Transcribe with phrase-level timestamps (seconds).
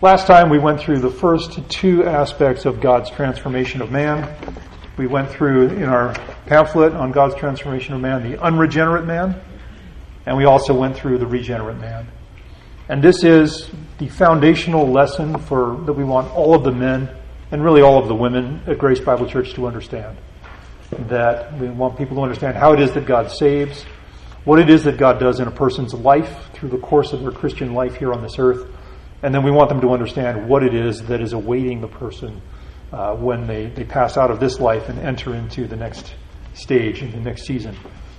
[0.00, 4.32] Last time we went through the first two aspects of God's transformation of man.
[4.96, 6.14] We went through in our
[6.46, 9.40] pamphlet on God's transformation of man the unregenerate man,
[10.24, 12.06] and we also went through the regenerate man.
[12.88, 17.10] And this is the foundational lesson for that we want all of the men
[17.50, 20.16] and really all of the women at Grace Bible Church to understand.
[21.08, 23.82] That we want people to understand how it is that God saves,
[24.44, 27.32] what it is that God does in a person's life through the course of their
[27.32, 28.68] Christian life here on this earth,
[29.22, 32.40] and then we want them to understand what it is that is awaiting the person
[32.92, 36.14] uh, when they, they pass out of this life and enter into the next
[36.54, 37.76] stage, in the next season.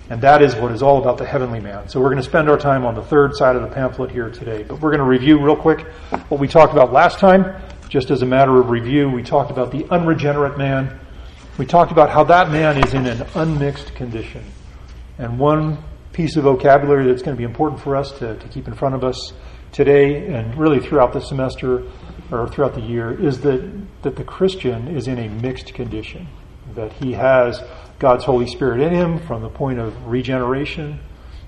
[0.09, 1.87] And that is what is all about the heavenly man.
[1.87, 4.29] So we're going to spend our time on the third side of the pamphlet here
[4.29, 4.63] today.
[4.63, 5.81] But we're going to review real quick
[6.29, 7.61] what we talked about last time.
[7.89, 10.99] Just as a matter of review, we talked about the unregenerate man.
[11.57, 14.43] We talked about how that man is in an unmixed condition.
[15.19, 18.67] And one piece of vocabulary that's going to be important for us to, to keep
[18.67, 19.33] in front of us
[19.71, 21.83] today and really throughout the semester
[22.31, 26.27] or throughout the year is that, that the Christian is in a mixed condition.
[26.75, 27.61] That he has
[27.97, 30.99] God's Holy Spirit in him from the point of regeneration,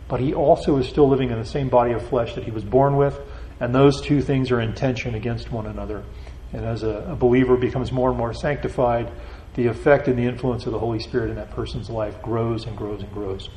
[0.08, 2.64] but he also is still living in the same body of flesh that he was
[2.64, 3.20] born with,
[3.60, 6.04] and those two things are in tension against one another.
[6.52, 9.12] And as a, a believer becomes more and more sanctified,
[9.54, 12.76] the effect and the influence of the Holy Spirit in that person's life grows and
[12.76, 13.50] grows and grows.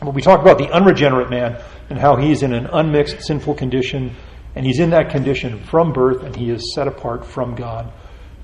[0.00, 4.14] But we talk about the unregenerate man and how he's in an unmixed sinful condition,
[4.54, 7.92] and he's in that condition from birth, and he is set apart from God.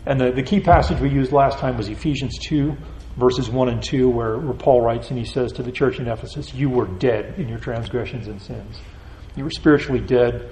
[0.06, 2.76] And the, the key passage we used last time was Ephesians 2,
[3.16, 6.08] verses 1 and 2, where, where Paul writes and he says to the church in
[6.08, 8.80] Ephesus, You were dead in your transgressions and sins.
[9.36, 10.50] You were spiritually dead,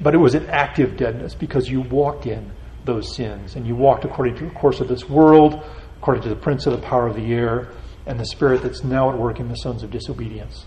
[0.00, 2.52] but it was an active deadness because you walked in
[2.84, 5.64] those sins and you walked according to the course of this world,
[5.98, 7.72] according to the prince of the power of the air,
[8.08, 10.66] and the spirit that's now at work in the sons of disobedience.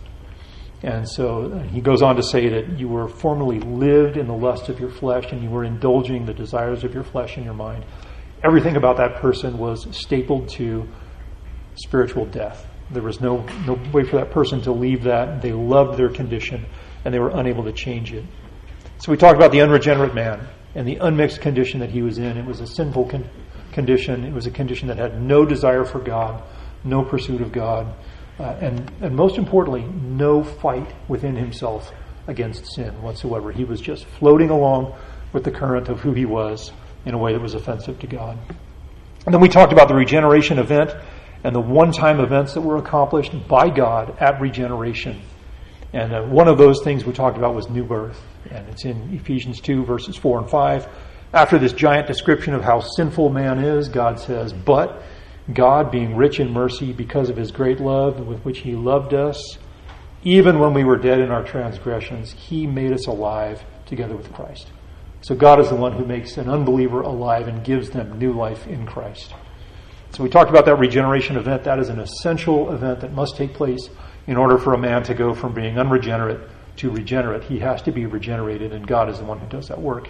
[0.83, 4.33] And so uh, he goes on to say that you were formerly lived in the
[4.33, 7.53] lust of your flesh and you were indulging the desires of your flesh and your
[7.53, 7.83] mind.
[8.43, 10.87] Everything about that person was stapled to
[11.75, 12.65] spiritual death.
[12.89, 15.41] There was no, no way for that person to leave that.
[15.41, 16.65] They loved their condition
[17.05, 18.25] and they were unable to change it.
[18.97, 22.37] So we talked about the unregenerate man and the unmixed condition that he was in.
[22.37, 23.29] It was a sinful con-
[23.71, 24.25] condition.
[24.25, 26.43] It was a condition that had no desire for God,
[26.83, 27.93] no pursuit of God,
[28.39, 31.91] uh, and, and most importantly, no fight within himself
[32.27, 33.51] against sin whatsoever.
[33.51, 34.95] He was just floating along
[35.33, 36.71] with the current of who he was
[37.05, 38.37] in a way that was offensive to God.
[39.25, 40.95] And then we talked about the regeneration event
[41.43, 45.21] and the one time events that were accomplished by God at regeneration.
[45.93, 48.21] And uh, one of those things we talked about was new birth.
[48.49, 50.87] And it's in Ephesians 2, verses 4 and 5.
[51.33, 55.01] After this giant description of how sinful man is, God says, But
[55.53, 59.57] God, being rich in mercy because of his great love with which he loved us,
[60.23, 64.71] even when we were dead in our transgressions, he made us alive together with Christ.
[65.21, 68.67] So God is the one who makes an unbeliever alive and gives them new life
[68.67, 69.33] in Christ.
[70.11, 71.63] So we talked about that regeneration event.
[71.63, 73.89] That is an essential event that must take place
[74.27, 77.43] in order for a man to go from being unregenerate to regenerate.
[77.43, 80.09] He has to be regenerated, and God is the one who does that work.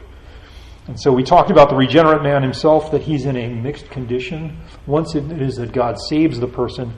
[0.87, 4.57] And so we talked about the regenerate man himself, that he's in a mixed condition.
[4.87, 6.93] Once it is that God saves the person,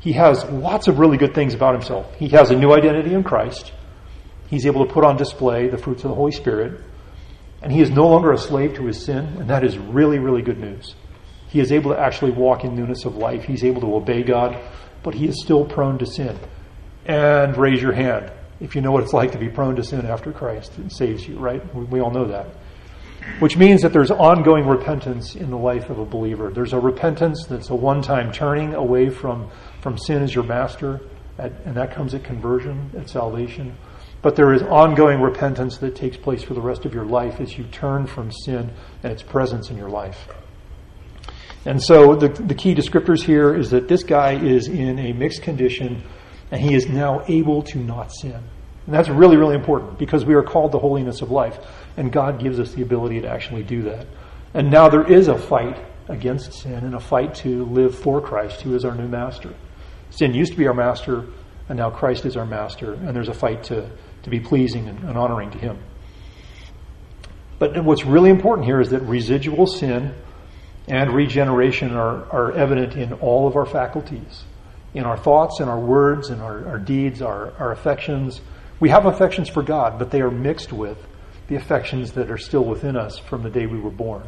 [0.00, 2.14] he has lots of really good things about himself.
[2.16, 3.72] He has a new identity in Christ.
[4.48, 6.80] He's able to put on display the fruits of the Holy Spirit.
[7.62, 10.42] And he is no longer a slave to his sin, and that is really, really
[10.42, 10.94] good news.
[11.48, 13.44] He is able to actually walk in newness of life.
[13.44, 14.58] He's able to obey God,
[15.02, 16.38] but he is still prone to sin.
[17.06, 18.30] And raise your hand
[18.60, 21.38] if you know what it's like to be prone to sin after Christ saves you,
[21.38, 21.62] right?
[21.74, 22.48] We all know that.
[23.38, 26.50] Which means that there's ongoing repentance in the life of a believer.
[26.50, 31.00] There's a repentance that's a one time turning away from, from sin as your master,
[31.38, 33.76] at, and that comes at conversion, at salvation.
[34.22, 37.58] But there is ongoing repentance that takes place for the rest of your life as
[37.58, 40.28] you turn from sin and its presence in your life.
[41.66, 45.42] And so the, the key descriptors here is that this guy is in a mixed
[45.42, 46.02] condition
[46.50, 48.42] and he is now able to not sin.
[48.86, 51.58] And that's really, really important because we are called the holiness of life.
[51.96, 54.06] And God gives us the ability to actually do that.
[54.52, 55.76] And now there is a fight
[56.08, 59.54] against sin and a fight to live for Christ, who is our new master.
[60.10, 61.24] Sin used to be our master,
[61.68, 62.92] and now Christ is our master.
[62.92, 63.90] And there's a fight to,
[64.22, 65.78] to be pleasing and, and honoring to him.
[67.58, 70.14] But what's really important here is that residual sin
[70.88, 74.44] and regeneration are, are evident in all of our faculties,
[74.92, 78.40] in our thoughts, in our words, in our, our deeds, our, our affections.
[78.80, 80.98] We have affections for God, but they are mixed with
[81.48, 84.24] the affections that are still within us from the day we were born.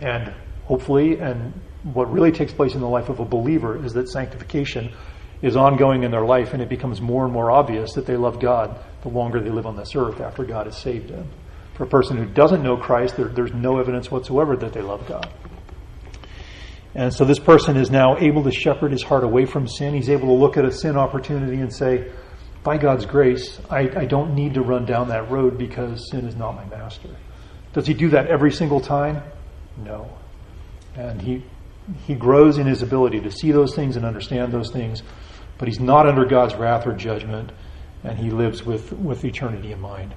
[0.00, 0.34] And
[0.64, 4.92] hopefully, and what really takes place in the life of a believer is that sanctification
[5.42, 8.40] is ongoing in their life, and it becomes more and more obvious that they love
[8.40, 11.30] God the longer they live on this earth after God has saved them
[11.74, 15.06] For a person who doesn't know Christ, there, there's no evidence whatsoever that they love
[15.08, 15.32] God.
[16.94, 19.94] And so this person is now able to shepherd his heart away from sin.
[19.94, 22.10] He's able to look at a sin opportunity and say,
[22.62, 26.36] by God's grace, I, I, don't need to run down that road because sin is
[26.36, 27.08] not my master.
[27.72, 29.22] Does he do that every single time?
[29.78, 30.10] No.
[30.94, 31.44] And he,
[32.06, 35.02] he grows in his ability to see those things and understand those things,
[35.56, 37.50] but he's not under God's wrath or judgment,
[38.04, 40.14] and he lives with, with eternity in mind.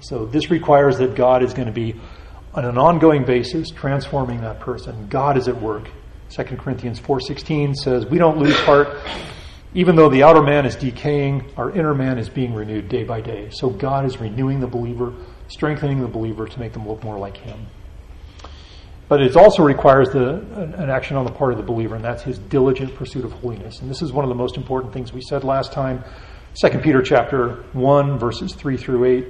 [0.00, 1.94] So this requires that God is going to be
[2.54, 5.06] on an ongoing basis transforming that person.
[5.08, 5.88] God is at work.
[6.30, 8.88] 2 Corinthians 4:16 says, "We don't lose heart
[9.76, 13.20] even though the outer man is decaying, our inner man is being renewed day by
[13.20, 13.50] day.
[13.50, 15.12] So God is renewing the believer,
[15.48, 17.66] strengthening the believer to make them look more like him.
[19.08, 20.36] But it also requires the,
[20.78, 23.80] an action on the part of the believer, and that's his diligent pursuit of holiness.
[23.80, 26.02] And this is one of the most important things we said last time.
[26.54, 29.26] 2 Peter chapter 1, verses 3 through 8.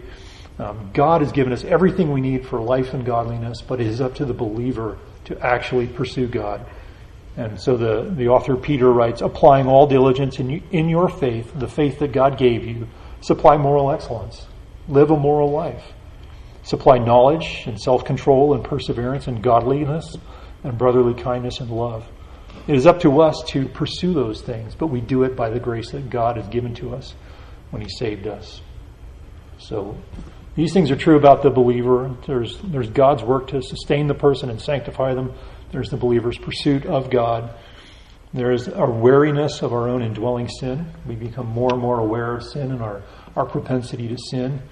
[0.61, 4.01] Um, God has given us everything we need for life and godliness, but it is
[4.01, 6.65] up to the believer to actually pursue God.
[7.37, 11.69] And so the, the author Peter writes, applying all diligence in, in your faith, the
[11.69, 12.89] faith that God gave you,
[13.21, 14.47] supply moral excellence,
[14.89, 15.85] live a moral life,
[16.63, 20.17] supply knowledge and self control and perseverance and godliness
[20.65, 22.07] and brotherly kindness and love.
[22.67, 25.61] It is up to us to pursue those things, but we do it by the
[25.61, 27.15] grace that God has given to us
[27.71, 28.61] when He saved us.
[29.59, 29.97] So
[30.57, 32.15] these things are true about the believer.
[32.27, 35.35] There's, there's God's work to sustain the person and sanctify them.
[35.73, 37.55] There's the believer's pursuit of God.
[38.33, 40.87] There is our wariness of our own indwelling sin.
[41.07, 43.03] We become more and more aware of sin and our,
[43.35, 44.63] our propensity to sin.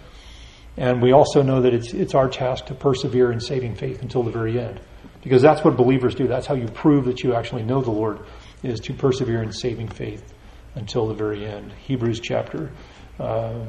[0.76, 4.23] And we also know that it's, it's our task to persevere in saving faith until
[4.23, 4.81] the very end.
[5.23, 6.26] Because that's what believers do.
[6.26, 8.20] That's how you prove that you actually know the Lord,
[8.62, 10.35] is to persevere in saving faith
[10.75, 11.73] until the very end.
[11.73, 12.70] Hebrews chapter
[13.19, 13.64] uh,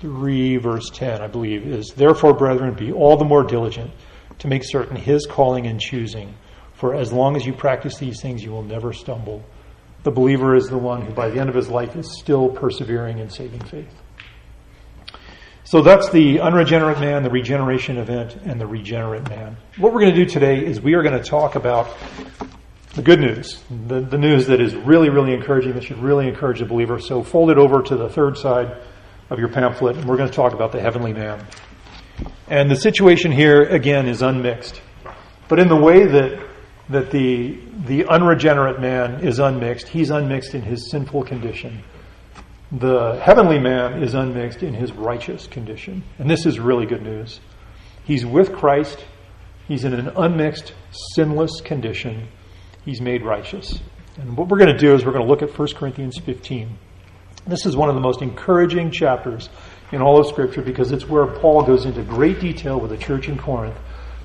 [0.00, 3.90] 3, verse 10, I believe, is Therefore, brethren, be all the more diligent
[4.38, 6.34] to make certain his calling and choosing.
[6.74, 9.44] For as long as you practice these things, you will never stumble.
[10.02, 13.18] The believer is the one who, by the end of his life, is still persevering
[13.18, 13.92] in saving faith.
[15.64, 19.56] So that's the unregenerate man, the regeneration event, and the regenerate man.
[19.78, 21.96] What we're going to do today is we are going to talk about
[22.94, 26.58] the good news, the, the news that is really, really encouraging, that should really encourage
[26.58, 26.98] the believer.
[26.98, 28.76] So fold it over to the third side
[29.30, 31.46] of your pamphlet, and we're going to talk about the heavenly man.
[32.52, 34.78] And the situation here, again, is unmixed.
[35.48, 36.46] But in the way that,
[36.90, 41.82] that the, the unregenerate man is unmixed, he's unmixed in his sinful condition.
[42.70, 46.04] The heavenly man is unmixed in his righteous condition.
[46.18, 47.40] And this is really good news.
[48.04, 49.02] He's with Christ.
[49.66, 50.74] He's in an unmixed,
[51.14, 52.28] sinless condition.
[52.84, 53.80] He's made righteous.
[54.18, 56.76] And what we're going to do is we're going to look at 1 Corinthians 15.
[57.46, 59.48] This is one of the most encouraging chapters
[59.92, 63.28] in all of Scripture because it's where Paul goes into great detail with the church
[63.28, 63.76] in Corinth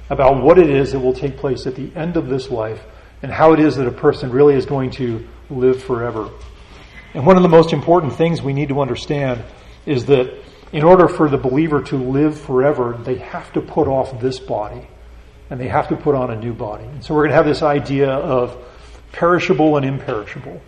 [0.09, 2.81] about what it is that will take place at the end of this life
[3.21, 6.29] and how it is that a person really is going to live forever.
[7.13, 9.43] And one of the most important things we need to understand
[9.85, 10.33] is that
[10.71, 14.87] in order for the believer to live forever, they have to put off this body
[15.49, 16.83] and they have to put on a new body.
[16.83, 18.57] And so we're going to have this idea of
[19.11, 20.61] perishable and imperishable.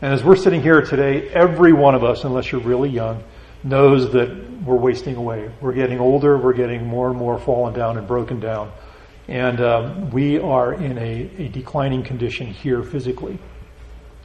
[0.00, 3.24] And as we're sitting here today, every one of us, unless you're really young,
[3.62, 5.50] knows that we're wasting away.
[5.60, 8.72] We're getting older, we're getting more and more fallen down and broken down.
[9.28, 13.38] And um, we are in a, a, declining condition here physically.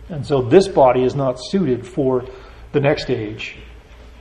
[0.07, 2.25] And so this body is not suited for
[2.71, 3.57] the next age.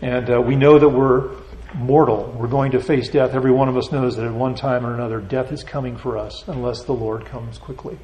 [0.00, 1.37] And uh, we know that we're
[1.75, 2.35] mortal.
[2.37, 3.35] We're going to face death.
[3.35, 6.19] Every one of us knows that at one time or another, death is coming for
[6.19, 7.99] us unless the Lord comes quickly.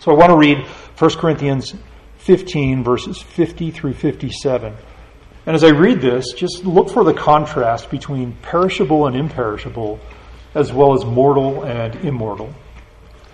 [0.00, 0.66] So I want to read
[0.98, 1.74] 1 Corinthians
[2.18, 4.74] 15, verses 50 through 57.
[5.44, 9.98] And as I read this, just look for the contrast between perishable and imperishable,
[10.54, 12.54] as well as mortal and immortal.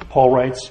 [0.09, 0.71] Paul writes,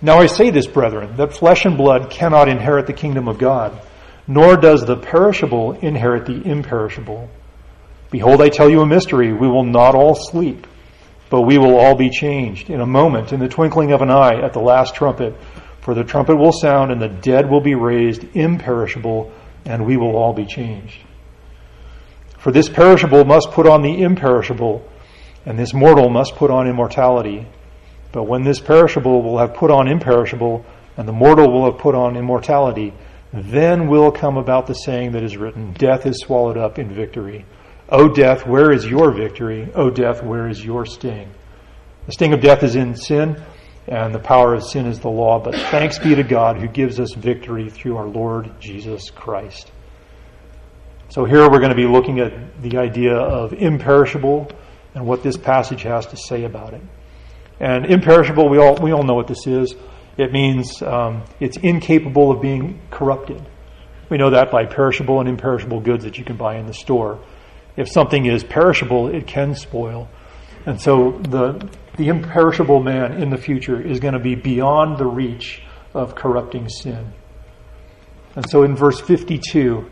[0.00, 3.78] Now I say this, brethren, that flesh and blood cannot inherit the kingdom of God,
[4.26, 7.28] nor does the perishable inherit the imperishable.
[8.10, 9.34] Behold, I tell you a mystery.
[9.34, 10.66] We will not all sleep,
[11.28, 14.40] but we will all be changed in a moment, in the twinkling of an eye,
[14.42, 15.34] at the last trumpet.
[15.82, 19.30] For the trumpet will sound, and the dead will be raised imperishable
[19.68, 20.98] and we will all be changed.
[22.38, 24.82] For this perishable must put on the imperishable,
[25.44, 27.46] and this mortal must put on immortality.
[28.10, 30.64] But when this perishable will have put on imperishable,
[30.96, 32.94] and the mortal will have put on immortality,
[33.32, 37.44] then will come about the saying that is written Death is swallowed up in victory.
[37.90, 39.70] O death, where is your victory?
[39.74, 41.30] O death, where is your sting?
[42.06, 43.42] The sting of death is in sin
[43.88, 45.38] and the power of sin is the law.
[45.38, 49.72] But thanks be to God who gives us victory through our Lord Jesus Christ.
[51.08, 54.50] So here we're going to be looking at the idea of imperishable
[54.94, 56.82] and what this passage has to say about it.
[57.60, 59.74] And imperishable, we all, we all know what this is.
[60.18, 63.42] It means um, it's incapable of being corrupted.
[64.10, 67.20] We know that by perishable and imperishable goods that you can buy in the store.
[67.76, 70.08] If something is perishable, it can spoil.
[70.66, 75.06] And so the, the imperishable man in the future is going to be beyond the
[75.06, 75.62] reach
[75.94, 77.12] of corrupting sin.
[78.36, 79.90] And so in verse 52,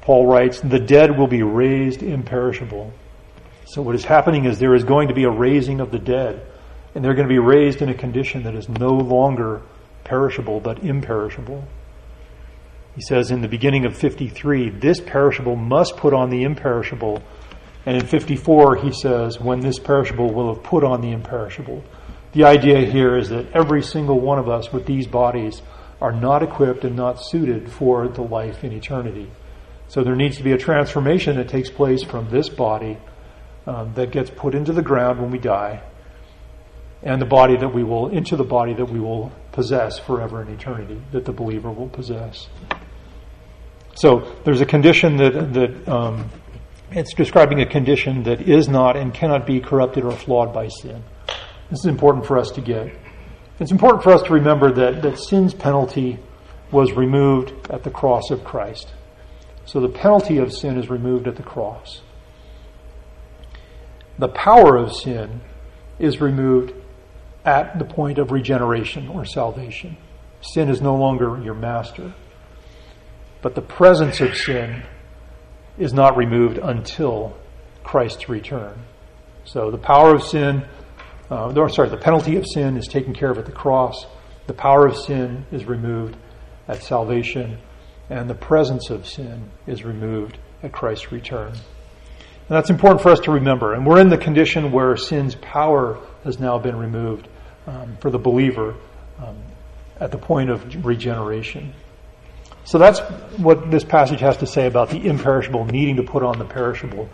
[0.00, 2.92] Paul writes, The dead will be raised imperishable.
[3.66, 6.46] So what is happening is there is going to be a raising of the dead,
[6.94, 9.60] and they're going to be raised in a condition that is no longer
[10.04, 11.62] perishable, but imperishable.
[12.94, 17.22] He says in the beginning of 53, this perishable must put on the imperishable.
[17.86, 21.82] And in 54, he says, when this perishable will have put on the imperishable.
[22.32, 25.62] The idea here is that every single one of us with these bodies
[26.00, 29.30] are not equipped and not suited for the life in eternity.
[29.88, 32.98] So there needs to be a transformation that takes place from this body
[33.66, 35.82] um, that gets put into the ground when we die,
[37.02, 40.48] and the body that we will into the body that we will possess forever in
[40.48, 42.48] eternity, that the believer will possess.
[43.94, 46.30] So there's a condition that that um,
[46.90, 51.02] it's describing a condition that is not and cannot be corrupted or flawed by sin.
[51.70, 52.94] This is important for us to get.
[53.60, 56.18] It's important for us to remember that, that sin's penalty
[56.70, 58.92] was removed at the cross of Christ.
[59.66, 62.00] So the penalty of sin is removed at the cross.
[64.18, 65.40] The power of sin
[65.98, 66.72] is removed
[67.44, 69.96] at the point of regeneration or salvation.
[70.40, 72.14] Sin is no longer your master.
[73.42, 74.84] But the presence of sin
[75.78, 77.36] is not removed until
[77.84, 78.78] Christ's return.
[79.44, 80.64] So the power of sin
[81.30, 84.06] uh, or sorry, the penalty of sin is taken care of at the cross.
[84.46, 86.16] The power of sin is removed
[86.66, 87.58] at salvation,
[88.08, 91.52] and the presence of sin is removed at Christ's return.
[91.52, 93.74] And that's important for us to remember.
[93.74, 97.28] And we're in the condition where sin's power has now been removed
[97.66, 98.74] um, for the believer
[99.18, 99.36] um,
[100.00, 101.74] at the point of regeneration.
[102.68, 103.00] So that's
[103.38, 107.08] what this passage has to say about the imperishable needing to put on the perishable.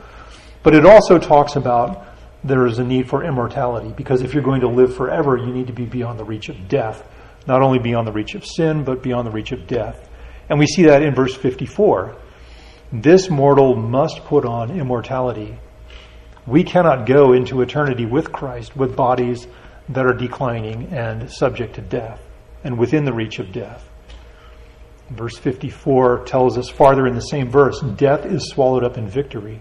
[0.65, 2.09] But it also talks about
[2.43, 5.69] there is a need for immortality because if you're going to live forever, you need
[5.69, 7.09] to be beyond the reach of death.
[7.47, 10.11] Not only beyond the reach of sin, but beyond the reach of death.
[10.49, 12.17] And we see that in verse 54.
[12.91, 15.57] This mortal must put on immortality.
[16.49, 19.47] We cannot go into eternity with Christ with bodies
[19.91, 22.21] that are declining and subject to death
[22.65, 23.89] and within the reach of death.
[25.11, 29.61] Verse 54 tells us farther in the same verse death is swallowed up in victory.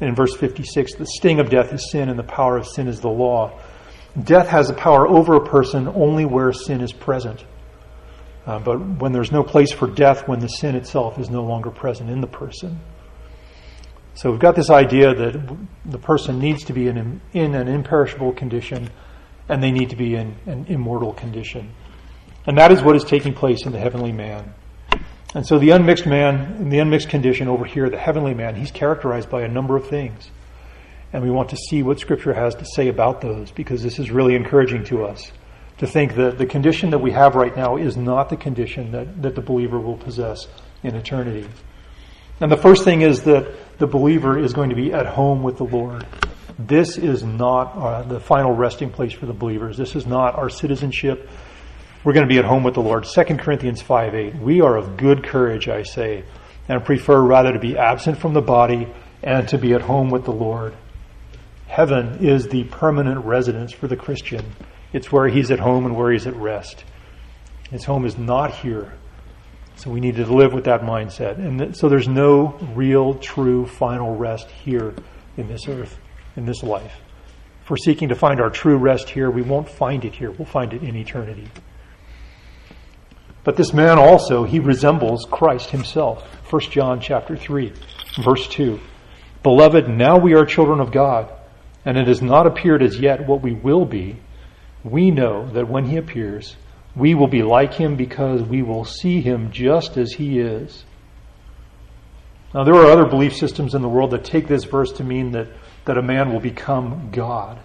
[0.00, 2.88] And in verse 56, the sting of death is sin, and the power of sin
[2.88, 3.58] is the law.
[4.22, 7.44] Death has the power over a person only where sin is present.
[8.46, 11.70] Uh, but when there's no place for death, when the sin itself is no longer
[11.70, 12.78] present in the person.
[14.14, 18.32] So we've got this idea that the person needs to be in, in an imperishable
[18.32, 18.90] condition
[19.48, 21.72] and they need to be in an immortal condition.
[22.46, 24.54] And that is what is taking place in the heavenly man.
[25.34, 28.70] And so the unmixed man, in the unmixed condition over here, the heavenly man, he's
[28.70, 30.30] characterized by a number of things.
[31.12, 34.10] And we want to see what Scripture has to say about those because this is
[34.10, 35.32] really encouraging to us
[35.78, 39.22] to think that the condition that we have right now is not the condition that,
[39.22, 40.46] that the believer will possess
[40.84, 41.48] in eternity.
[42.40, 45.56] And the first thing is that the believer is going to be at home with
[45.56, 46.06] the Lord.
[46.58, 49.76] This is not uh, the final resting place for the believers.
[49.76, 51.28] This is not our citizenship
[52.04, 53.04] we're going to be at home with the Lord.
[53.04, 54.34] 2 Corinthians 5 8.
[54.36, 56.24] We are of good courage, I say,
[56.68, 58.86] and prefer rather to be absent from the body
[59.22, 60.74] and to be at home with the Lord.
[61.66, 64.44] Heaven is the permanent residence for the Christian.
[64.92, 66.84] It's where he's at home and where he's at rest.
[67.70, 68.92] His home is not here.
[69.76, 71.38] So we need to live with that mindset.
[71.38, 74.94] And so there's no real, true, final rest here
[75.36, 75.98] in this earth,
[76.36, 76.94] in this life.
[77.62, 80.30] If we're seeking to find our true rest here, we won't find it here.
[80.30, 81.48] We'll find it in eternity.
[83.44, 86.22] But this man also, he resembles Christ himself.
[86.50, 87.72] 1 John chapter 3,
[88.22, 88.80] verse 2.
[89.42, 91.30] Beloved, now we are children of God,
[91.84, 94.16] and it has not appeared as yet what we will be.
[94.82, 96.56] We know that when he appears,
[96.96, 100.84] we will be like him because we will see him just as he is.
[102.54, 105.32] Now, there are other belief systems in the world that take this verse to mean
[105.32, 105.48] that,
[105.84, 107.58] that a man will become God.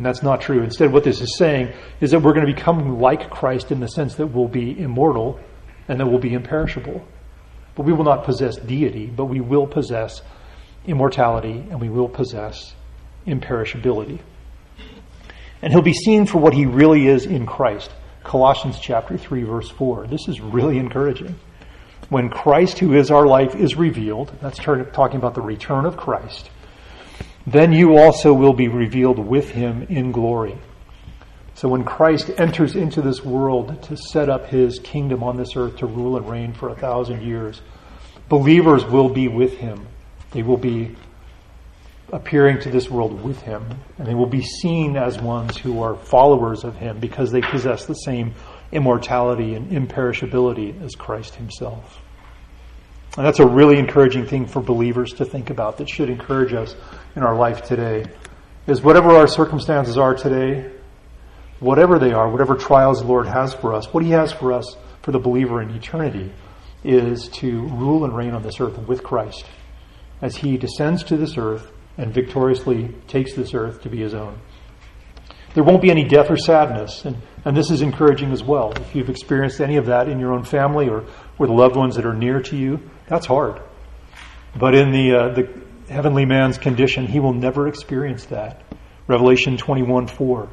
[0.00, 0.62] And that's not true.
[0.62, 3.86] Instead, what this is saying is that we're going to become like Christ in the
[3.86, 5.38] sense that we'll be immortal
[5.88, 7.06] and that we'll be imperishable.
[7.74, 10.22] But we will not possess deity, but we will possess
[10.86, 12.74] immortality and we will possess
[13.26, 14.20] imperishability.
[15.60, 17.90] And he'll be seen for what he really is in Christ.
[18.24, 20.06] Colossians chapter 3 verse 4.
[20.06, 21.38] This is really encouraging.
[22.08, 26.48] When Christ who is our life is revealed, that's talking about the return of Christ
[27.46, 30.58] then you also will be revealed with him in glory.
[31.54, 35.76] So when Christ enters into this world to set up his kingdom on this earth
[35.78, 37.60] to rule and reign for a thousand years,
[38.28, 39.86] believers will be with him.
[40.30, 40.96] They will be
[42.12, 43.64] appearing to this world with him,
[43.98, 47.86] and they will be seen as ones who are followers of him because they possess
[47.86, 48.34] the same
[48.72, 52.00] immortality and imperishability as Christ himself.
[53.16, 56.76] And that's a really encouraging thing for believers to think about that should encourage us
[57.16, 58.04] in our life today.
[58.66, 60.70] Is whatever our circumstances are today,
[61.58, 64.76] whatever they are, whatever trials the Lord has for us, what He has for us
[65.02, 66.32] for the believer in eternity
[66.84, 69.44] is to rule and reign on this earth with Christ
[70.22, 74.38] as He descends to this earth and victoriously takes this earth to be His own.
[75.54, 78.72] There won't be any death or sadness, and, and this is encouraging as well.
[78.72, 81.04] If you've experienced any of that in your own family or
[81.38, 82.78] with loved ones that are near to you,
[83.10, 83.60] that's hard.
[84.56, 88.62] But in the, uh, the heavenly man's condition, he will never experience that.
[89.08, 90.48] Revelation 21 4.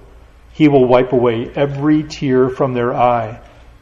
[0.54, 3.40] He will wipe away every tear from their eye,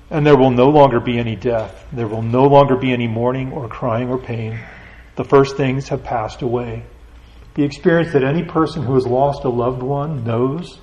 [0.10, 1.88] and there will no longer be any death.
[1.94, 4.60] There will no longer be any mourning or crying or pain.
[5.15, 6.84] The first things have passed away.
[7.53, 10.79] The experience that any person who has lost a loved one knows,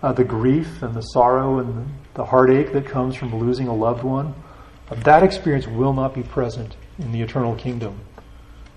[0.00, 4.04] uh, the grief and the sorrow and the heartache that comes from losing a loved
[4.04, 4.32] one,
[4.88, 8.00] that experience will not be present in the eternal kingdom.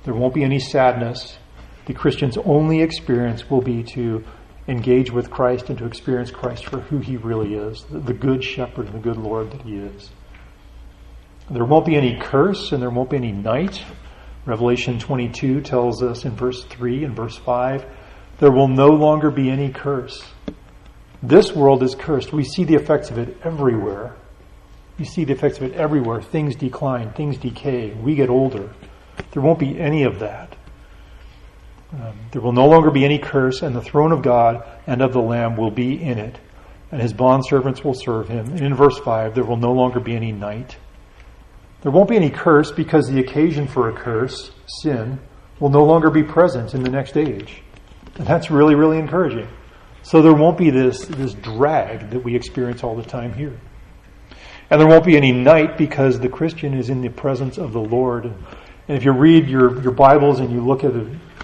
[0.04, 1.38] There won't be any sadness.
[1.86, 4.24] The Christian's only experience will be to
[4.68, 8.86] engage with Christ and to experience Christ for who he really is, the good shepherd
[8.88, 10.12] and the good Lord that he is.
[11.50, 13.84] There won't be any curse and there won't be any night.
[14.46, 17.86] Revelation 22 tells us in verse 3 and verse 5
[18.40, 20.24] there will no longer be any curse.
[21.22, 22.32] This world is cursed.
[22.32, 24.16] We see the effects of it everywhere.
[25.00, 26.22] You see the effects of it everywhere.
[26.22, 28.70] Things decline, things decay, we get older.
[29.32, 30.56] There won't be any of that.
[31.94, 35.14] Um, there will no longer be any curse, and the throne of God and of
[35.14, 36.38] the Lamb will be in it,
[36.92, 38.48] and his bondservants will serve him.
[38.48, 40.78] And in verse 5, there will no longer be any night.
[41.82, 45.20] There won't be any curse because the occasion for a curse, sin,
[45.62, 47.64] will no longer be present in the next age.
[48.16, 49.48] And that's really, really encouraging.
[50.04, 53.58] So there won't be this, this drag that we experience all the time here.
[54.70, 57.82] And there won't be any night because the Christian is in the presence of the
[57.82, 58.26] Lord.
[58.26, 60.94] And if you read your, your Bibles and you look at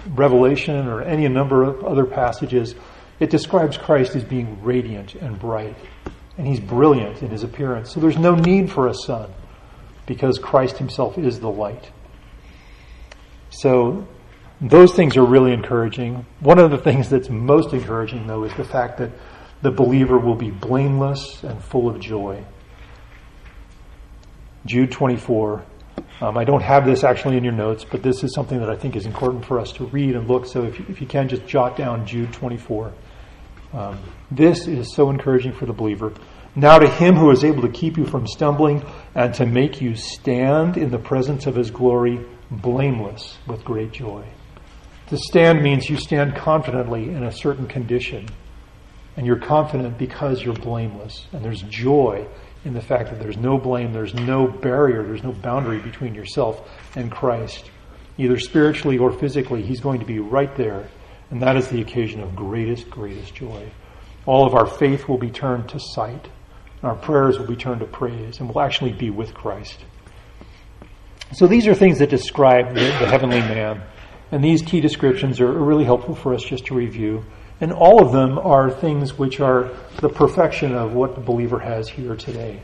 [0.08, 2.76] Revelation or any number of other passages,
[3.18, 5.76] it describes Christ as being radiant and bright.
[6.38, 7.92] And he's brilliant in his appearance.
[7.92, 9.32] So there's no need for a sun
[10.06, 11.90] because Christ himself is the light.
[13.50, 14.06] So
[14.60, 16.26] those things are really encouraging.
[16.40, 19.10] One of the things that's most encouraging, though, is the fact that
[19.62, 22.44] the believer will be blameless and full of joy.
[24.66, 25.64] Jude 24.
[26.20, 28.76] Um, I don't have this actually in your notes, but this is something that I
[28.76, 30.46] think is important for us to read and look.
[30.46, 32.92] So if you, if you can, just jot down Jude 24.
[33.72, 33.98] Um,
[34.30, 36.12] this is so encouraging for the believer.
[36.54, 38.82] Now to him who is able to keep you from stumbling
[39.14, 42.18] and to make you stand in the presence of his glory,
[42.50, 44.24] blameless with great joy.
[45.08, 48.26] To stand means you stand confidently in a certain condition.
[49.18, 51.26] And you're confident because you're blameless.
[51.32, 52.26] And there's joy
[52.66, 56.68] in the fact that there's no blame, there's no barrier, there's no boundary between yourself
[56.96, 57.70] and Christ.
[58.18, 60.88] Either spiritually or physically, He's going to be right there.
[61.30, 63.70] And that is the occasion of greatest, greatest joy.
[64.26, 66.28] All of our faith will be turned to sight.
[66.82, 69.78] Our prayers will be turned to praise, and we'll actually be with Christ.
[71.34, 73.80] So these are things that describe the, the heavenly man.
[74.32, 77.24] And these key descriptions are really helpful for us just to review.
[77.60, 81.88] And all of them are things which are the perfection of what the believer has
[81.88, 82.60] here today.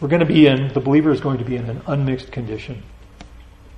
[0.00, 2.82] We're going to be in, the believer is going to be in an unmixed condition.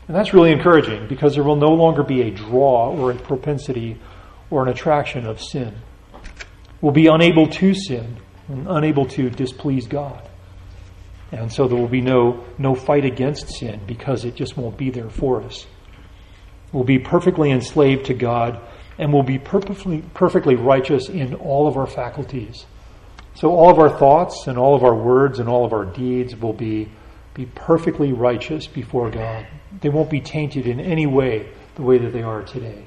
[0.08, 3.98] And that's really encouraging because there will no longer be a draw or a propensity
[4.50, 5.74] or an attraction of sin.
[6.80, 8.18] We'll be unable to sin
[8.48, 10.28] and unable to displease God.
[11.32, 14.90] And so there will be no, no fight against sin because it just won't be
[14.90, 15.66] there for us.
[16.72, 18.60] We'll be perfectly enslaved to God
[18.98, 22.66] and will be perfectly, perfectly righteous in all of our faculties.
[23.34, 26.34] So all of our thoughts and all of our words and all of our deeds
[26.34, 26.88] will be,
[27.34, 29.46] be perfectly righteous before God.
[29.80, 32.86] They won't be tainted in any way the way that they are today.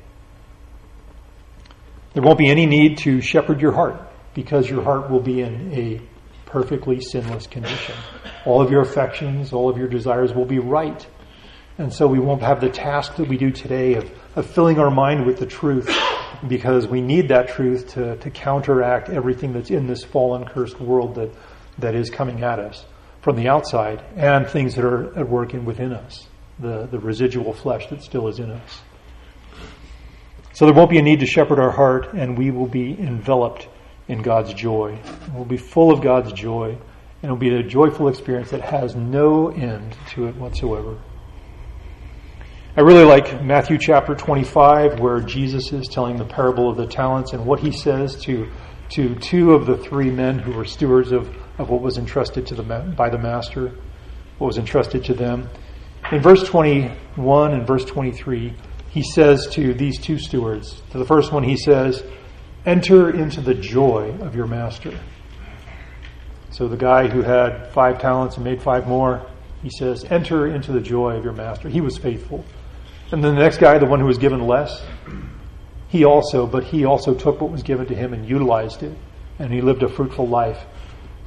[2.13, 4.02] There won't be any need to shepherd your heart
[4.34, 6.02] because your heart will be in a
[6.48, 7.95] perfectly sinless condition.
[8.45, 11.06] All of your affections, all of your desires will be right.
[11.80, 14.92] And so we won't have the task that we do today of of filling our
[14.92, 15.89] mind with the truth
[16.48, 21.15] because we need that truth to, to counteract everything that's in this fallen, cursed world
[21.15, 21.32] that,
[21.78, 22.86] that is coming at us
[23.22, 26.28] from the outside and things that are at work in within us,
[26.60, 28.82] the, the residual flesh that still is in us.
[30.54, 33.68] So there won't be a need to shepherd our heart, and we will be enveloped
[34.08, 35.00] in God's joy.
[35.34, 39.50] We'll be full of God's joy, and it'll be a joyful experience that has no
[39.50, 40.98] end to it whatsoever.
[42.77, 47.34] I really like Matthew chapter 25, where Jesus is telling the parable of the talents
[47.34, 48.47] and what he says to,
[48.91, 52.55] to two of the three men who were stewards of, of what was entrusted to
[52.55, 52.62] the,
[52.95, 53.71] by the master,
[54.38, 55.49] what was entrusted to them.
[56.12, 58.53] In verse 21 and verse 23,
[58.91, 62.03] he says to these two stewards, to the first one, he says,
[62.67, 64.97] Enter into the joy of your master.
[66.51, 69.25] So the guy who had five talents and made five more,
[69.63, 71.67] he says, Enter into the joy of your master.
[71.67, 72.45] He was faithful.
[73.12, 74.84] And then the next guy, the one who was given less,
[75.88, 78.95] he also, but he also took what was given to him and utilized it,
[79.39, 80.60] and he lived a fruitful life.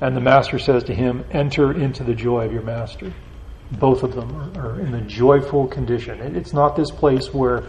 [0.01, 3.13] And the master says to him, Enter into the joy of your master.
[3.73, 6.21] Both of them are, in the joyful condition.
[6.37, 7.65] It's not this place where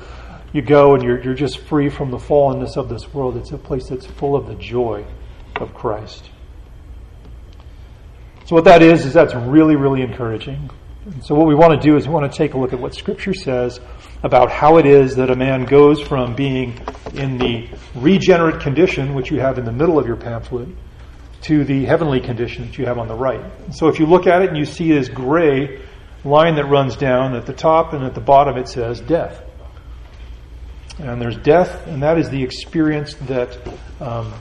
[0.52, 3.38] you go and you're, you're just free from the fallenness of this world.
[3.38, 5.06] It's a place that's full of the joy
[5.56, 6.30] of Christ.
[8.45, 10.69] So, what that is, is that's really, really encouraging.
[11.24, 12.96] So, what we want to do is we want to take a look at what
[12.96, 13.82] Scripture says
[14.24, 16.80] about how it is that a man goes from being
[17.13, 20.70] in the regenerate condition, which you have in the middle of your pamphlet,
[21.42, 23.44] to the heavenly condition that you have on the right.
[23.74, 25.82] So if you look at it and you see this gray
[26.24, 29.44] line that runs down at the top and at the bottom, it says death.
[31.00, 33.58] And there's death, and that is the experience that
[34.00, 34.32] um,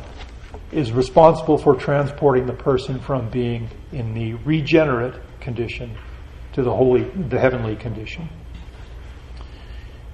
[0.70, 5.98] is responsible for transporting the person from being in the regenerate condition
[6.54, 8.28] to the holy, the heavenly condition.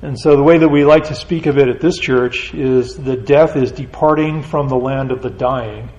[0.00, 2.96] And so the way that we like to speak of it at this church is
[2.98, 5.90] that death is departing from the land of the dying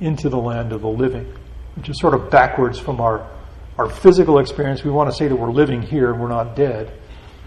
[0.00, 1.36] into the land of the living,
[1.76, 3.30] which is sort of backwards from our,
[3.76, 4.82] our physical experience.
[4.82, 6.92] We want to say that we're living here and we're not dead.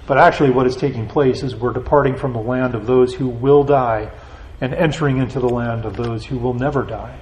[0.06, 3.30] But actually, what is taking place is we're departing from the land of those who
[3.30, 4.12] will die
[4.60, 7.20] and entering into the land of those who will never die.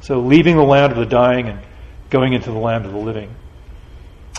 [0.00, 1.60] So, leaving the land of the dying and
[2.08, 3.34] going into the land of the living.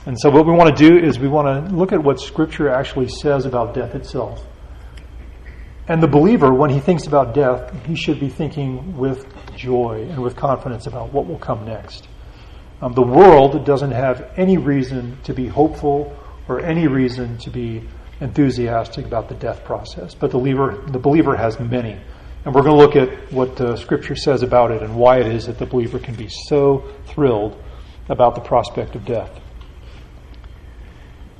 [0.05, 2.69] And so, what we want to do is we want to look at what Scripture
[2.69, 4.43] actually says about death itself.
[5.87, 10.21] And the believer, when he thinks about death, he should be thinking with joy and
[10.23, 12.07] with confidence about what will come next.
[12.81, 17.87] Um, the world doesn't have any reason to be hopeful or any reason to be
[18.21, 21.99] enthusiastic about the death process, but the believer, the believer has many.
[22.43, 25.45] And we're going to look at what Scripture says about it and why it is
[25.45, 27.61] that the believer can be so thrilled
[28.09, 29.40] about the prospect of death.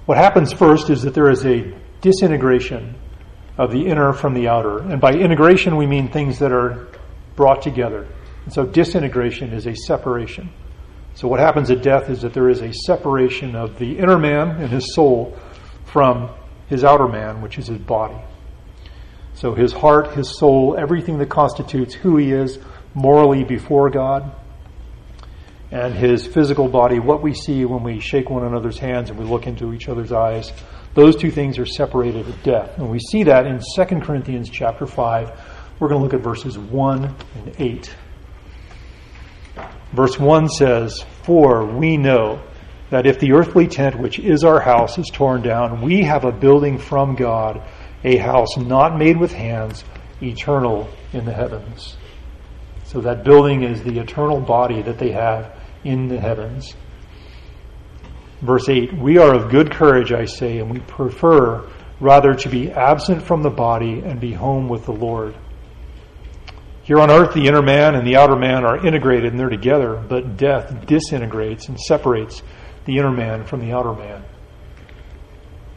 [0.06, 2.96] What happens first is that there is a disintegration
[3.58, 4.80] of the inner from the outer.
[4.80, 6.88] And by integration, we mean things that are
[7.36, 8.08] brought together.
[8.46, 10.50] And so disintegration is a separation.
[11.14, 14.62] So what happens at death is that there is a separation of the inner man
[14.62, 15.38] and his soul
[15.86, 16.30] from
[16.68, 18.20] his outer man, which is his body.
[19.34, 22.60] So his heart, his soul, everything that constitutes who he is
[22.94, 24.32] morally before God,
[25.72, 29.26] and his physical body, what we see when we shake one another's hands and we
[29.26, 30.52] look into each other's eyes,
[30.94, 32.78] those two things are separated at death.
[32.78, 35.32] And we see that in 2 Corinthians chapter 5.
[35.80, 37.96] We're going to look at verses 1 and 8.
[39.94, 42.44] Verse 1 says, For we know
[42.90, 46.32] that if the earthly tent which is our house is torn down, we have a
[46.34, 47.64] building from God,
[48.04, 49.86] a house not made with hands,
[50.22, 51.96] eternal in the heavens.
[52.84, 56.76] So that building is the eternal body that they have in the heavens.
[58.42, 62.72] Verse 8 We are of good courage, I say, and we prefer rather to be
[62.72, 65.36] absent from the body and be home with the Lord.
[66.84, 69.96] Here on earth, the inner man and the outer man are integrated and they're together,
[69.96, 72.42] but death disintegrates and separates
[72.86, 74.26] the inner man from the outer man.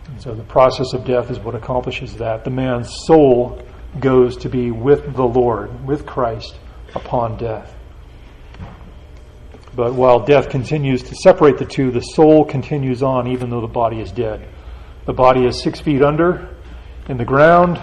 [0.06, 2.44] And so the process of death is what accomplishes that.
[2.44, 3.62] The man's soul
[4.00, 6.58] goes to be with the Lord, with Christ,
[6.94, 7.74] upon death.
[9.76, 13.66] But while death continues to separate the two, the soul continues on even though the
[13.66, 14.48] body is dead.
[15.06, 16.56] The body is six feet under
[17.08, 17.80] in the ground,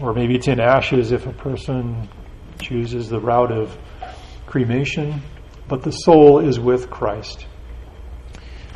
[0.00, 2.08] or maybe it's in ashes if a person
[2.60, 3.76] chooses the route of
[4.46, 5.22] cremation,
[5.68, 7.46] but the soul is with Christ.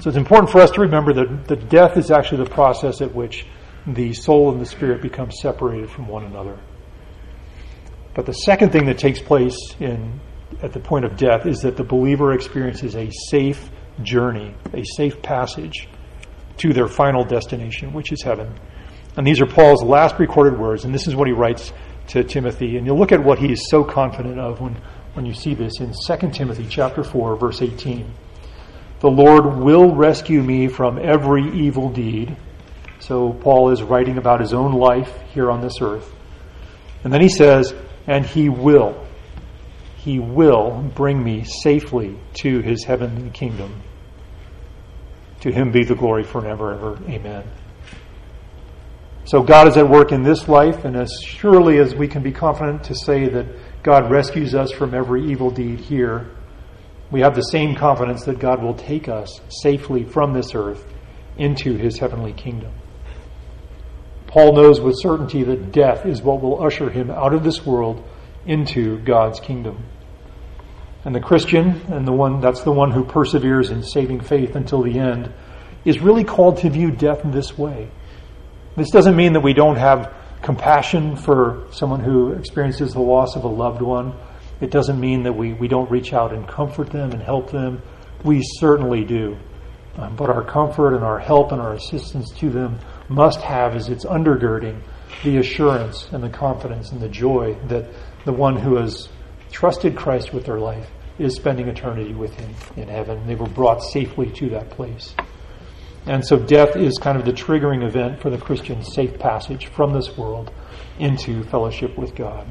[0.01, 3.15] So it's important for us to remember that, that death is actually the process at
[3.15, 3.47] which
[3.87, 6.59] the soul and the spirit become separated from one another.
[8.15, 10.21] But the second thing that takes place in
[10.63, 13.71] at the point of death is that the believer experiences a safe
[14.03, 15.89] journey, a safe passage
[16.59, 18.53] to their final destination, which is heaven.
[19.17, 21.73] And these are Paul's last recorded words, and this is what he writes
[22.09, 22.77] to Timothy.
[22.77, 24.77] And you'll look at what he is so confident of when,
[25.15, 28.13] when you see this in 2 Timothy chapter 4, verse 18.
[29.01, 32.37] The Lord will rescue me from every evil deed
[33.01, 36.13] So Paul is writing about his own life here on this earth.
[37.05, 37.75] And then he says,
[38.07, 39.07] and he will.
[39.99, 43.83] He will bring me safely to his heavenly kingdom.
[45.41, 47.11] To him be the glory forever and ever.
[47.11, 47.45] Amen.
[49.25, 52.33] So God is at work in this life, and as surely as we can be
[52.33, 53.47] confident to say that
[53.83, 56.31] God rescues us from every evil deed here,
[57.11, 60.85] we have the same confidence that God will take us safely from this earth
[61.37, 62.73] into his heavenly kingdom.
[64.27, 68.05] Paul knows with certainty that death is what will usher him out of this world
[68.49, 69.85] into God's kingdom.
[71.05, 74.83] And the Christian, and the one that's the one who perseveres in saving faith until
[74.83, 75.33] the end,
[75.85, 77.91] is really called to view death this way.
[78.77, 83.45] This doesn't mean that we don't have compassion for someone who experiences the loss of
[83.45, 84.15] a loved one.
[84.61, 87.83] It doesn't mean that we, we don't reach out and comfort them and help them.
[88.25, 89.37] We certainly do.
[89.97, 93.89] Um, but our comfort and our help and our assistance to them must have as
[93.89, 94.81] its undergirding
[95.25, 97.87] the assurance and the confidence and the joy that
[98.25, 99.09] the one who has
[99.51, 103.27] trusted Christ with their life is spending eternity with him in heaven.
[103.27, 105.15] They were brought safely to that place.
[106.07, 109.93] And so death is kind of the triggering event for the Christian's safe passage from
[109.93, 110.51] this world
[110.99, 112.47] into fellowship with God.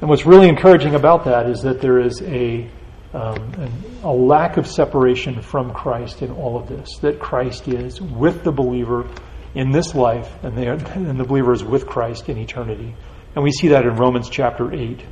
[0.00, 2.68] And what's really encouraging about that is that there is a,
[3.14, 3.70] um,
[4.02, 6.98] a lack of separation from Christ in all of this.
[7.00, 9.08] That Christ is with the believer
[9.54, 12.94] in this life, and, are, and the believer is with Christ in eternity.
[13.34, 15.02] And we see that in Romans chapter 8.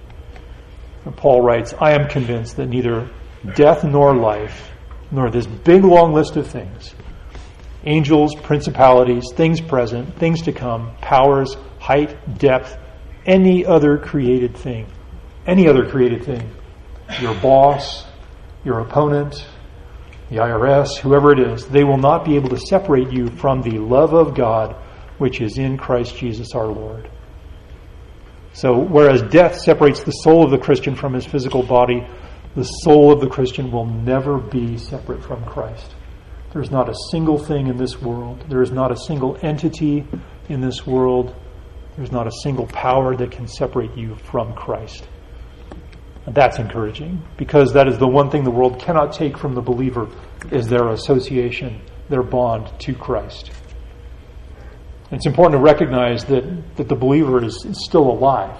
[1.05, 3.09] And Paul writes, I am convinced that neither
[3.55, 4.71] death nor life,
[5.11, 6.95] nor this big long list of things
[7.85, 12.79] angels, principalities, things present, things to come, powers, height, depth,
[13.27, 14.87] any other created thing.
[15.47, 16.49] Any other created thing.
[17.21, 18.07] Your boss,
[18.65, 19.45] your opponent,
[20.33, 23.79] the IRS, whoever it is, they will not be able to separate you from the
[23.79, 24.75] love of God
[25.19, 27.11] which is in Christ Jesus our Lord.
[28.55, 32.07] So, whereas death separates the soul of the Christian from his physical body,
[32.57, 35.95] the soul of the Christian will never be separate from Christ.
[36.53, 40.07] There's not a single thing in this world, there is not a single entity
[40.49, 41.35] in this world,
[41.97, 45.07] there's not a single power that can separate you from Christ.
[46.27, 50.09] That's encouraging because that is the one thing the world cannot take from the believer
[50.51, 53.51] is their association, their bond to Christ.
[55.11, 58.57] It's important to recognize that, that the believer is, is still alive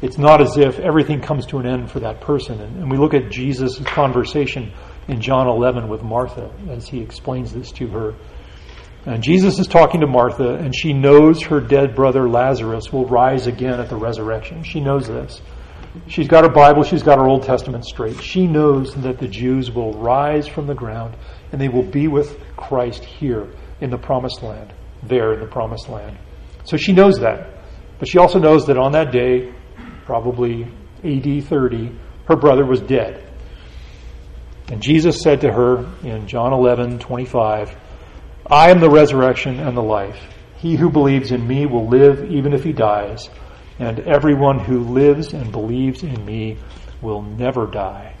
[0.00, 2.60] it's not as if everything comes to an end for that person.
[2.60, 4.72] And, and we look at Jesus' conversation
[5.08, 8.14] in John 11 with Martha as he explains this to her.
[9.06, 13.46] And Jesus is talking to Martha, and she knows her dead brother Lazarus will rise
[13.46, 14.62] again at the resurrection.
[14.62, 15.40] She knows this.
[16.06, 18.20] She's got her Bible, she's got her Old Testament straight.
[18.22, 21.16] She knows that the Jews will rise from the ground
[21.52, 23.48] and they will be with Christ here
[23.80, 24.72] in the promised land,
[25.02, 26.18] there in the promised land.
[26.64, 27.48] So she knows that.
[27.98, 29.52] But she also knows that on that day,
[30.04, 30.64] probably
[31.04, 31.92] AD 30,
[32.26, 33.24] her brother was dead.
[34.70, 37.74] And Jesus said to her in John 11, 25,
[38.46, 40.18] I am the resurrection and the life.
[40.56, 43.30] He who believes in me will live even if he dies,
[43.78, 46.58] and everyone who lives and believes in me
[47.00, 48.16] will never die.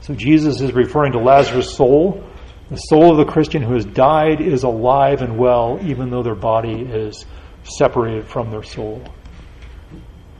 [0.00, 2.24] So Jesus is referring to Lazarus' soul.
[2.70, 6.34] The soul of the Christian who has died is alive and well, even though their
[6.34, 7.24] body is
[7.62, 9.02] separated from their soul.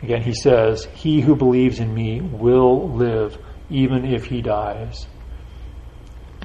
[0.02, 3.38] Again, he says, He who believes in me will live
[3.70, 5.06] even if he dies.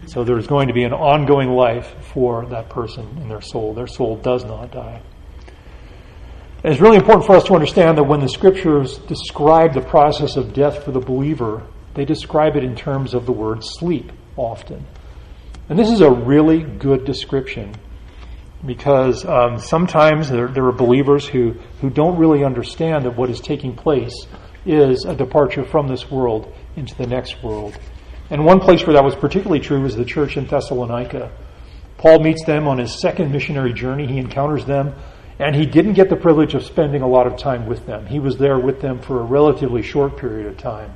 [0.07, 3.73] So there's going to be an ongoing life for that person in their soul.
[3.73, 5.01] Their soul does not die.
[6.63, 10.37] And it's really important for us to understand that when the scriptures describe the process
[10.37, 14.85] of death for the believer, they describe it in terms of the word sleep often.
[15.67, 17.75] And this is a really good description
[18.65, 23.41] because um, sometimes there, there, are believers who, who don't really understand that what is
[23.41, 24.25] taking place
[24.65, 27.77] is a departure from this world into the next world.
[28.29, 31.29] And one place where that was particularly true was the church in Thessalonica.
[31.97, 34.07] Paul meets them on his second missionary journey.
[34.07, 34.93] He encounters them,
[35.43, 38.05] and he didn't get the privilege of spending a lot of time with them.
[38.05, 40.93] He was there with them for a relatively short period of time.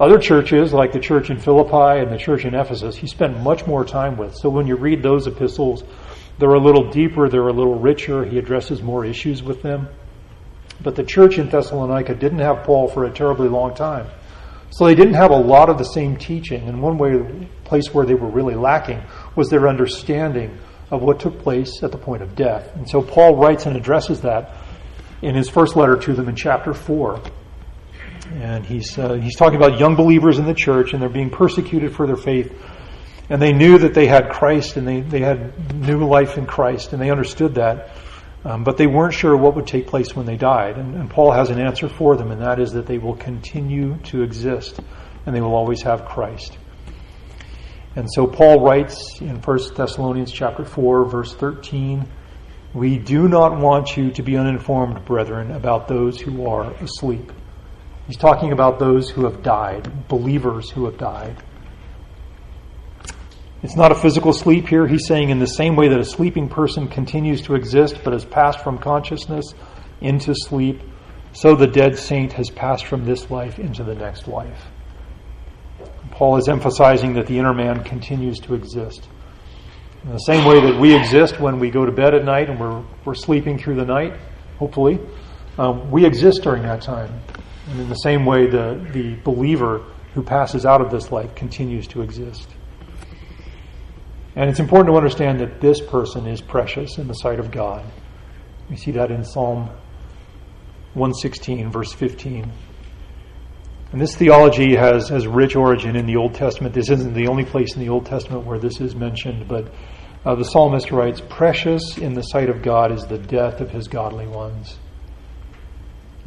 [0.00, 3.66] Other churches, like the church in Philippi and the church in Ephesus, he spent much
[3.66, 4.34] more time with.
[4.36, 5.84] So when you read those epistles,
[6.38, 8.24] they're a little deeper, they're a little richer.
[8.24, 9.88] He addresses more issues with them.
[10.80, 14.06] But the church in Thessalonica didn't have Paul for a terribly long time.
[14.70, 16.68] So they didn't have a lot of the same teaching.
[16.68, 19.02] And one way, place where they were really lacking
[19.36, 20.56] was their understanding
[20.90, 22.74] of what took place at the point of death.
[22.76, 24.56] And so Paul writes and addresses that
[25.22, 27.20] in his first letter to them in chapter 4.
[28.34, 31.94] And he's, uh, he's talking about young believers in the church, and they're being persecuted
[31.94, 32.52] for their faith
[33.30, 36.92] And they knew that they had Christ and they, they had new life in Christ
[36.92, 37.90] and they understood that.
[38.44, 40.78] Um, but they weren't sure what would take place when they died.
[40.78, 43.98] And, and Paul has an answer for them, and that is that they will continue
[44.04, 44.80] to exist
[45.26, 46.56] and they will always have Christ.
[47.98, 52.06] And so Paul writes in 1 Thessalonians chapter 4 verse 13,
[52.72, 57.32] we do not want you to be uninformed, brethren, about those who are asleep.
[58.06, 61.42] He's talking about those who have died, believers who have died.
[63.64, 64.86] It's not a physical sleep here.
[64.86, 68.24] He's saying, in the same way that a sleeping person continues to exist but has
[68.24, 69.54] passed from consciousness
[70.00, 70.82] into sleep,
[71.32, 74.68] so the dead saint has passed from this life into the next life.
[76.18, 79.06] Paul is emphasizing that the inner man continues to exist.
[80.02, 82.58] In the same way that we exist when we go to bed at night and
[82.58, 84.18] we're, we're sleeping through the night,
[84.58, 84.98] hopefully,
[85.58, 87.20] um, we exist during that time.
[87.68, 91.86] And in the same way, the, the believer who passes out of this life continues
[91.88, 92.48] to exist.
[94.34, 97.84] And it's important to understand that this person is precious in the sight of God.
[98.68, 99.68] We see that in Psalm
[100.94, 102.50] 116, verse 15.
[103.90, 106.74] And this theology has, has rich origin in the Old Testament.
[106.74, 109.72] This isn't the only place in the Old Testament where this is mentioned, but
[110.26, 113.88] uh, the psalmist writes, Precious in the sight of God is the death of his
[113.88, 114.78] godly ones.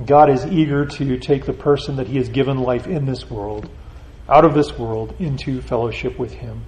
[0.03, 3.69] God is eager to take the person that he has given life in this world,
[4.27, 6.65] out of this world, into fellowship with him.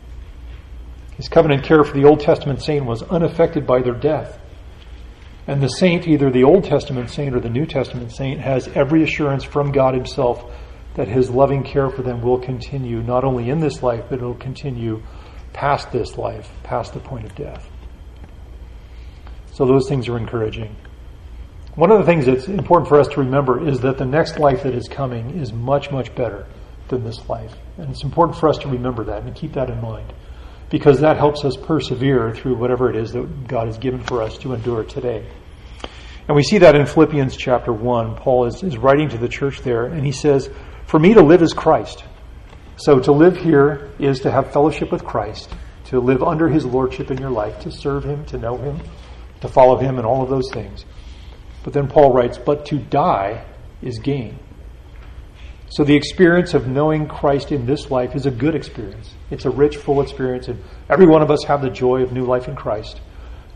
[1.17, 4.39] His covenant care for the Old Testament saint was unaffected by their death.
[5.47, 9.03] And the saint, either the Old Testament saint or the New Testament saint, has every
[9.03, 10.51] assurance from God Himself
[10.95, 14.23] that His loving care for them will continue not only in this life, but it
[14.23, 15.01] will continue
[15.53, 17.67] past this life, past the point of death.
[19.53, 20.75] So those things are encouraging.
[21.75, 24.63] One of the things that's important for us to remember is that the next life
[24.63, 26.45] that is coming is much, much better
[26.87, 27.55] than this life.
[27.77, 30.13] And it's important for us to remember that and keep that in mind
[30.69, 34.37] because that helps us persevere through whatever it is that God has given for us
[34.39, 35.23] to endure today.
[36.27, 38.15] And we see that in Philippians chapter 1.
[38.15, 40.49] Paul is, is writing to the church there, and he says,
[40.85, 42.03] For me to live is Christ.
[42.77, 45.49] So to live here is to have fellowship with Christ,
[45.85, 48.79] to live under his lordship in your life, to serve him, to know him,
[49.41, 50.85] to follow him, and all of those things.
[51.63, 53.45] But then Paul writes, But to die
[53.81, 54.39] is gain.
[55.69, 59.11] So the experience of knowing Christ in this life is a good experience.
[59.31, 62.25] It's a rich, full experience, and every one of us have the joy of new
[62.25, 63.01] life in Christ.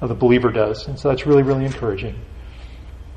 [0.01, 2.19] the believer does, and so that's really, really encouraging.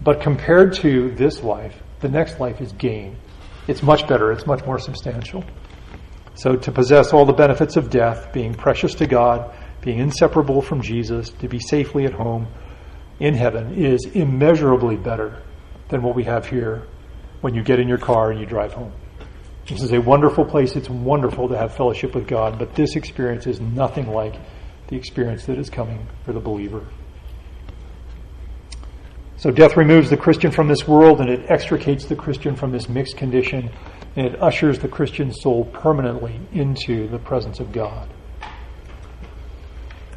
[0.02, 3.16] But compared to this life, the next life is gain.
[3.66, 4.32] It's much better.
[4.32, 5.44] It's much more substantial.
[6.34, 10.80] So to possess all the benefits of death, being precious to God, being inseparable from
[10.80, 12.48] Jesus, to be safely at home
[13.18, 15.42] in heaven is immeasurably better
[15.88, 16.86] than what we have here
[17.42, 18.92] when you get in your car and you drive home.
[19.68, 20.74] This is a wonderful place.
[20.74, 24.34] It's wonderful to have fellowship with God, but this experience is nothing like
[24.88, 26.84] the experience that is coming for the believer.
[29.40, 32.90] So death removes the Christian from this world and it extricates the Christian from this
[32.90, 33.70] mixed condition
[34.14, 38.06] and it ushers the Christian soul permanently into the presence of God.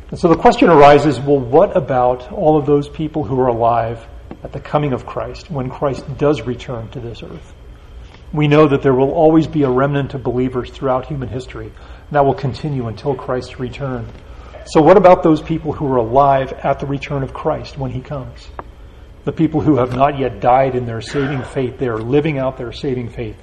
[0.10, 4.06] And so the question arises well, what about all of those people who are alive
[4.44, 7.54] at the coming of Christ, when Christ does return to this earth.
[8.34, 12.12] We know that there will always be a remnant of believers throughout human history, and
[12.12, 14.06] that will continue until Christ's return.
[14.66, 18.02] So, what about those people who are alive at the return of Christ when he
[18.02, 18.50] comes?
[19.26, 22.58] The people who have not yet died in their saving faith, they are living out
[22.58, 23.38] their saving faith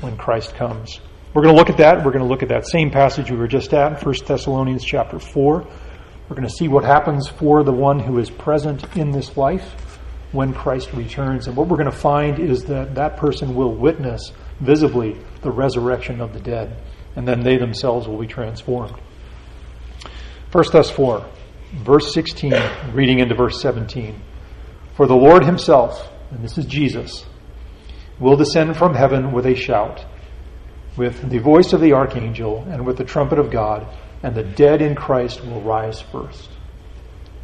[0.00, 1.00] when Christ comes.
[1.32, 2.04] We're going to look at that.
[2.04, 5.20] We're going to look at that same passage we were just at, 1 Thessalonians chapter
[5.20, 5.66] 4.
[6.28, 9.98] We're going to see what happens for the one who is present in this life
[10.32, 11.46] when Christ returns.
[11.46, 16.20] And what we're going to find is that that person will witness visibly the resurrection
[16.20, 16.76] of the dead,
[17.14, 18.96] and then they themselves will be transformed.
[20.50, 21.24] 1 Thess 4,
[21.84, 22.54] verse 16,
[22.92, 24.20] reading into verse 17.
[24.96, 27.24] For the Lord himself, and this is Jesus,
[28.18, 30.04] will descend from heaven with a shout,
[30.96, 33.86] with the voice of the archangel, and with the trumpet of God,
[34.22, 36.50] and the dead in Christ will rise first.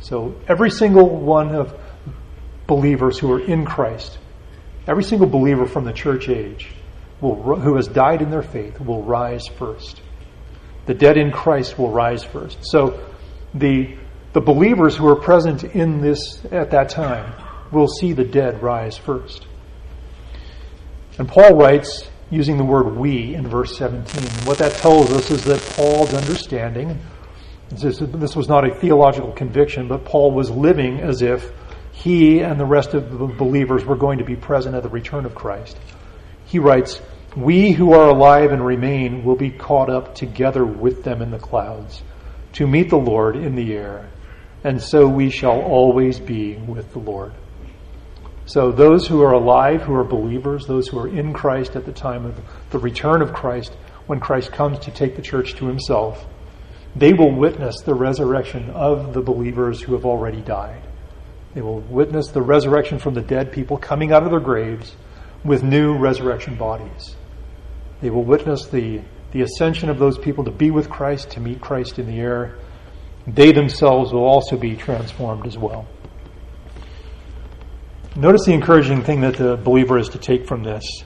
[0.00, 1.78] So every single one of
[2.66, 4.18] believers who are in Christ,
[4.86, 6.70] every single believer from the church age
[7.20, 10.02] will, who has died in their faith will rise first.
[10.84, 12.58] The dead in Christ will rise first.
[12.62, 13.02] So
[13.54, 13.96] the,
[14.34, 17.32] the believers who are present in this at that time
[17.72, 19.46] will see the dead rise first.
[21.18, 24.46] And Paul writes using the word we in verse 17.
[24.46, 26.98] what that tells us is that Paul's understanding,
[27.70, 31.52] this, this was not a theological conviction, but Paul was living as if
[31.92, 35.24] he and the rest of the believers were going to be present at the return
[35.24, 35.78] of Christ.
[36.44, 37.00] He writes,
[37.36, 41.38] we who are alive and remain will be caught up together with them in the
[41.38, 42.02] clouds
[42.54, 44.08] to meet the Lord in the air,
[44.64, 47.32] and so we shall always be with the Lord.
[48.46, 51.92] So, those who are alive, who are believers, those who are in Christ at the
[51.92, 52.40] time of
[52.70, 53.76] the return of Christ,
[54.06, 56.24] when Christ comes to take the church to himself,
[56.94, 60.80] they will witness the resurrection of the believers who have already died.
[61.54, 64.94] They will witness the resurrection from the dead people coming out of their graves
[65.44, 67.16] with new resurrection bodies.
[68.00, 69.00] They will witness the,
[69.32, 72.58] the ascension of those people to be with Christ, to meet Christ in the air.
[73.26, 75.88] They themselves will also be transformed as well.
[78.16, 81.04] Notice the encouraging thing that the believer is to take from this.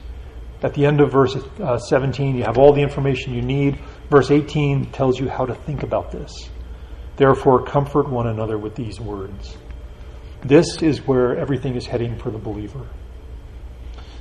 [0.63, 3.81] At the end of verse uh, 17, you have all the information you need.
[4.11, 6.49] Verse 18 tells you how to think about this.
[7.17, 9.57] Therefore, comfort one another with these words.
[10.43, 12.87] This is where everything is heading for the believer.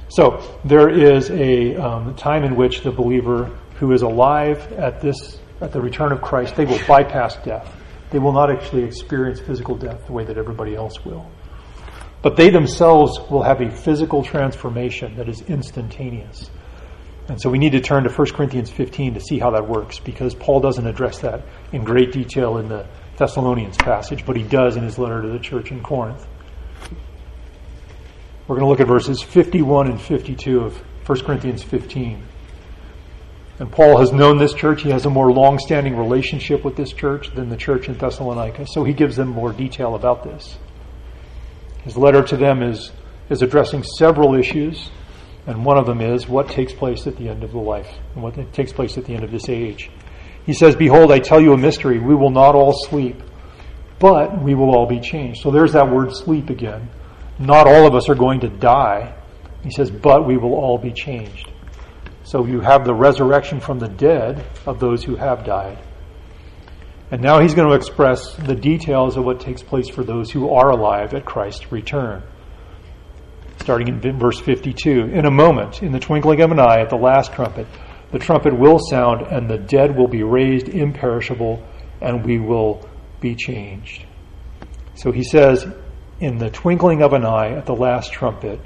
[0.08, 5.40] So, there is a um, time in which the believer who is alive at this
[5.62, 7.72] at the return of Christ, they will bypass death.
[8.10, 11.30] They will not actually experience physical death the way that everybody else will.
[12.22, 16.50] But they themselves will have a physical transformation that is instantaneous.
[17.30, 20.00] And so we need to turn to 1 Corinthians 15 to see how that works
[20.00, 24.76] because Paul doesn't address that in great detail in the Thessalonians passage, but he does
[24.76, 26.26] in his letter to the church in Corinth.
[28.48, 32.24] We're going to look at verses 51 and 52 of 1 Corinthians 15.
[33.60, 34.82] And Paul has known this church.
[34.82, 38.66] He has a more long standing relationship with this church than the church in Thessalonica,
[38.68, 40.58] so he gives them more detail about this.
[41.84, 42.92] His letter to them is,
[43.30, 44.90] is addressing several issues,
[45.48, 48.24] and one of them is what takes place at the end of the life and
[48.24, 49.90] what takes place at the end of this age.
[50.46, 52.00] He says, Behold, I tell you a mystery.
[52.00, 53.22] We will not all sleep,
[54.00, 55.42] but we will all be changed.
[55.42, 56.90] So there's that word sleep again.
[57.38, 59.16] Not all of us are going to die.
[59.64, 61.50] He says, but we will all be changed.
[62.24, 65.78] So you have the resurrection from the dead of those who have died.
[67.12, 70.54] And now he's going to express the details of what takes place for those who
[70.54, 72.22] are alive at Christ's return.
[73.58, 76.96] Starting in verse 52 In a moment, in the twinkling of an eye, at the
[76.96, 77.66] last trumpet,
[78.12, 81.64] the trumpet will sound, and the dead will be raised imperishable,
[82.02, 82.88] and we will
[83.20, 84.06] be changed.
[84.96, 85.66] So he says,
[86.20, 88.60] In the twinkling of an eye, at the last trumpet,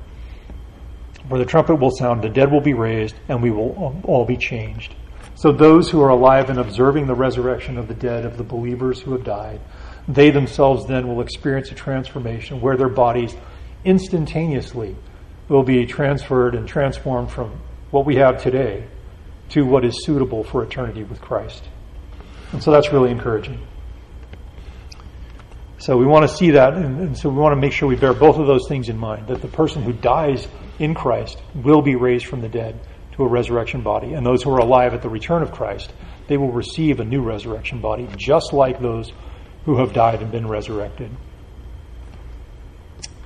[1.27, 4.37] where the trumpet will sound, the dead will be raised, and we will all be
[4.37, 4.95] changed.
[5.35, 9.01] So those who are alive and observing the resurrection of the dead, of the believers
[9.01, 9.59] who have died,
[10.07, 13.35] they themselves then will experience a transformation where their bodies
[13.85, 14.95] instantaneously
[15.49, 17.59] will be transferred and transformed from
[17.91, 18.85] what we have today
[19.49, 21.63] to what is suitable for eternity with Christ.
[22.51, 23.65] And so that's really encouraging.
[25.79, 27.95] So we want to see that, and, and, so we want to make sure we
[27.95, 30.47] bear both of those things in mind that the person who dies
[30.79, 32.79] in Christ will be raised from the dead
[33.13, 34.13] to a resurrection body.
[34.13, 35.93] And those who are alive at the return of Christ,
[36.27, 39.11] they will receive a new resurrection body, just like those
[39.65, 41.11] who have died and been resurrected.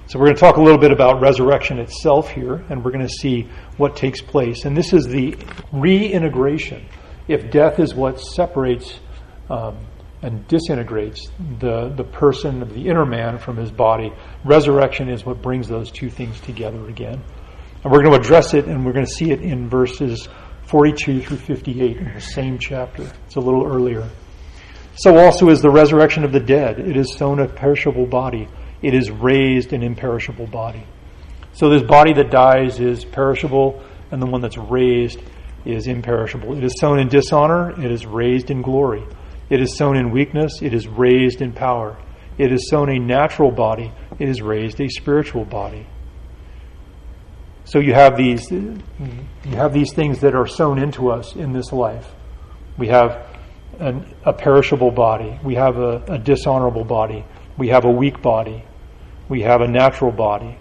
[0.07, 3.05] So, we're going to talk a little bit about resurrection itself here, and we're going
[3.05, 4.63] to see what takes place.
[4.63, 5.35] And this is the
[5.73, 6.85] reintegration.
[7.27, 9.01] If death is what separates
[9.49, 9.77] um,
[10.21, 11.29] and disintegrates
[11.59, 14.13] the, the person the inner man from his body,
[14.45, 17.21] resurrection is what brings those two things together again.
[17.87, 20.27] And we're going to address it, and we're going to see it in verses
[20.63, 23.09] 42 through 58 in the same chapter.
[23.25, 24.09] It's a little earlier.
[24.95, 26.79] So also is the resurrection of the dead.
[26.79, 28.49] It is sown a perishable body,
[28.81, 30.85] it is raised an imperishable body.
[31.53, 33.81] So this body that dies is perishable,
[34.11, 35.21] and the one that's raised
[35.63, 36.57] is imperishable.
[36.57, 39.05] It is sown in dishonor, it is raised in glory.
[39.49, 41.97] It is sown in weakness, it is raised in power.
[42.37, 45.87] It is sown a natural body, it is raised a spiritual body.
[47.67, 48.79] So you have these you
[49.51, 52.07] have these things that are sown into us in this life.
[52.77, 53.27] We have
[53.77, 55.37] an, a perishable body.
[55.43, 57.25] We have a, a dishonorable body.
[57.57, 58.63] We have a weak body.
[59.27, 60.57] We have a natural body.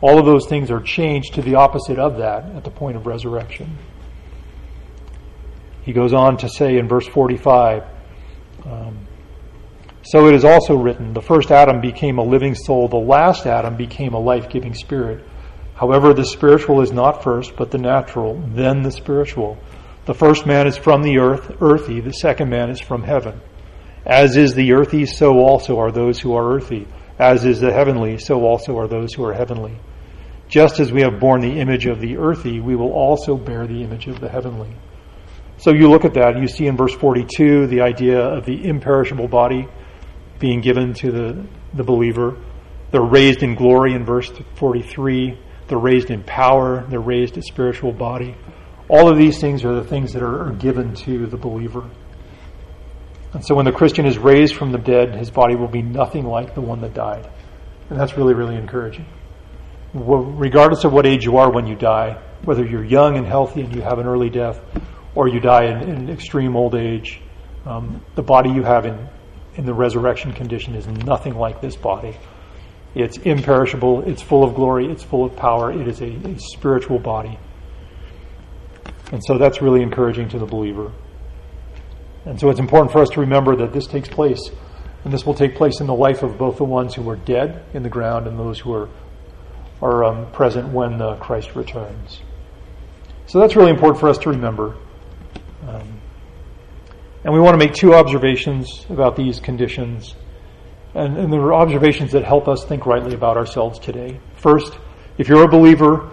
[0.00, 3.06] All of those things are changed to the opposite of that at the point of
[3.06, 3.76] resurrection.
[5.82, 7.84] He goes on to say in verse 45
[8.64, 9.06] um,
[10.04, 13.76] So it is also written, the first Adam became a living soul, the last Adam
[13.76, 15.22] became a life giving spirit.
[15.78, 19.56] However, the spiritual is not first, but the natural, then the spiritual.
[20.06, 23.40] The first man is from the earth, earthy, the second man is from heaven.
[24.04, 26.88] As is the earthy, so also are those who are earthy.
[27.18, 29.78] As is the heavenly, so also are those who are heavenly.
[30.48, 33.84] Just as we have borne the image of the earthy, we will also bear the
[33.84, 34.74] image of the heavenly.
[35.58, 39.28] So you look at that, you see in verse 42 the idea of the imperishable
[39.28, 39.68] body
[40.40, 42.36] being given to the, the believer.
[42.90, 47.92] They're raised in glory in verse 43 they're raised in power, they're raised a spiritual
[47.92, 48.36] body.
[48.88, 51.88] All of these things are the things that are, are given to the believer.
[53.34, 56.24] And so when the Christian is raised from the dead, his body will be nothing
[56.24, 57.30] like the one that died.
[57.90, 59.06] And that's really, really encouraging.
[59.92, 63.60] Well, regardless of what age you are when you die, whether you're young and healthy
[63.60, 64.60] and you have an early death,
[65.14, 67.20] or you die in, in extreme old age,
[67.66, 69.08] um, the body you have in,
[69.56, 72.16] in the resurrection condition is nothing like this body.
[72.98, 76.98] It's imperishable, it's full of glory, it's full of power, it is a, a spiritual
[76.98, 77.38] body.
[79.12, 80.90] And so that's really encouraging to the believer.
[82.24, 84.50] And so it's important for us to remember that this takes place,
[85.04, 87.64] and this will take place in the life of both the ones who are dead
[87.72, 88.88] in the ground and those who are,
[89.80, 92.20] are um, present when uh, Christ returns.
[93.26, 94.76] So that's really important for us to remember.
[95.68, 96.00] Um,
[97.22, 100.16] and we want to make two observations about these conditions.
[100.98, 104.18] And, and there are observations that help us think rightly about ourselves today.
[104.34, 104.76] First,
[105.16, 106.12] if you're a believer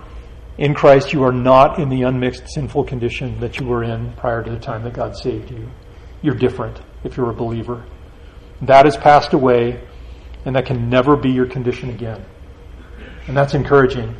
[0.60, 4.44] in Christ, you are not in the unmixed sinful condition that you were in prior
[4.44, 5.72] to the time that God saved you.
[6.22, 7.84] You're different if you're a believer.
[8.62, 9.84] That has passed away,
[10.46, 12.24] and that can never be your condition again.
[13.28, 14.16] And that's encouraging.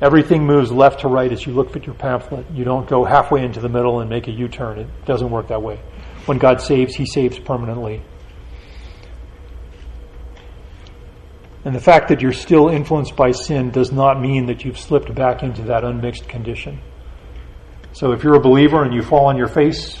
[0.00, 2.46] Everything moves left to right as you look at your pamphlet.
[2.52, 4.78] You don't go halfway into the middle and make a U turn.
[4.78, 5.80] It doesn't work that way.
[6.26, 8.04] When God saves, He saves permanently.
[11.64, 15.14] And the fact that you're still influenced by sin does not mean that you've slipped
[15.14, 16.80] back into that unmixed condition.
[17.92, 19.98] So if you're a believer and you fall on your face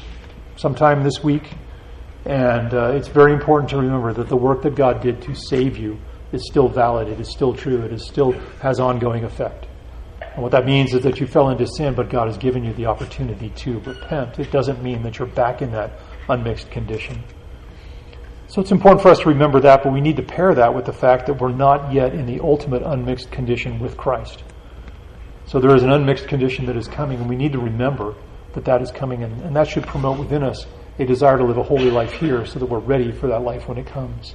[0.56, 1.52] sometime this week,
[2.24, 5.76] and uh, it's very important to remember that the work that God did to save
[5.76, 5.98] you
[6.32, 9.66] is still valid, it is still true, it is still has ongoing effect.
[10.34, 12.72] And what that means is that you fell into sin, but God has given you
[12.74, 14.38] the opportunity to repent.
[14.38, 15.92] It doesn't mean that you're back in that
[16.28, 17.22] unmixed condition.
[18.50, 20.84] So it's important for us to remember that, but we need to pair that with
[20.84, 24.42] the fact that we're not yet in the ultimate unmixed condition with Christ.
[25.46, 28.16] So there is an unmixed condition that is coming, and we need to remember
[28.54, 30.66] that that is coming, and, and that should promote within us
[30.98, 33.68] a desire to live a holy life here so that we're ready for that life
[33.68, 34.34] when it comes.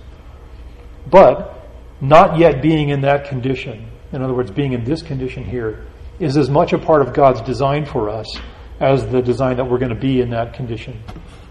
[1.12, 1.68] But
[2.00, 5.88] not yet being in that condition, in other words, being in this condition here,
[6.20, 8.40] is as much a part of God's design for us
[8.80, 11.04] as the design that we're going to be in that condition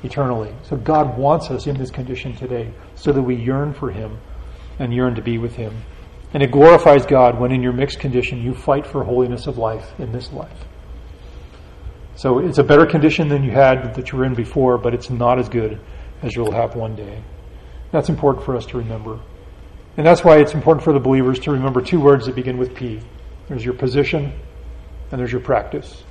[0.05, 0.55] eternally.
[0.63, 4.19] So God wants us in this condition today so that we yearn for Him
[4.79, 5.83] and yearn to be with Him.
[6.33, 9.89] And it glorifies God when in your mixed condition you fight for holiness of life
[9.99, 10.65] in this life.
[12.17, 15.11] So it's a better condition than you had that you were in before, but it's
[15.11, 15.81] not as good
[16.23, 17.23] as you'll have one day.
[17.91, 19.21] That's important for us to remember.
[19.97, 22.75] And that's why it's important for the believers to remember two words that begin with
[22.75, 23.01] P.
[23.49, 24.33] There's your position
[25.11, 26.03] and there's your practice.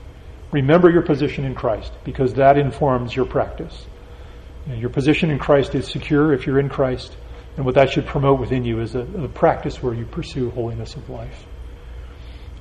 [0.53, 3.87] Remember your position in Christ because that informs your practice.
[4.67, 7.17] Your position in Christ is secure if you're in Christ,
[7.57, 10.95] and what that should promote within you is a, a practice where you pursue holiness
[10.95, 11.45] of life.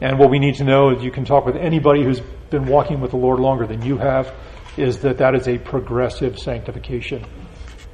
[0.01, 2.21] And what we need to know is you can talk with anybody who's
[2.51, 4.35] been walking with the Lord longer than you have,
[4.79, 7.25] is that that is a progressive sanctification.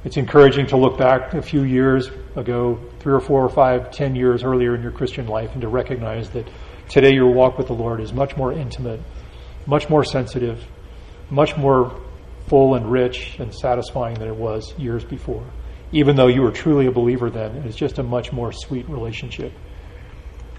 [0.05, 4.15] It's encouraging to look back a few years ago, three or four or five, ten
[4.15, 6.49] years earlier in your Christian life, and to recognize that
[6.87, 9.01] today your walk with the Lord is much more intimate
[9.69, 10.65] much more sensitive,
[11.29, 12.01] much more
[12.47, 15.45] full and rich and satisfying than it was years before.
[15.91, 19.53] Even though you were truly a believer then, it's just a much more sweet relationship.